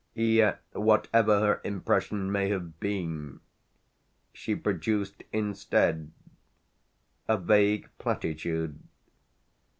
Yet 0.15 0.63
whatever 0.71 1.39
her 1.41 1.61
impression 1.63 2.31
may 2.31 2.49
have 2.49 2.79
been 2.79 3.39
she 4.33 4.55
produced 4.55 5.21
instead 5.31 6.09
a 7.27 7.37
vague 7.37 7.87
platitude. 7.99 8.79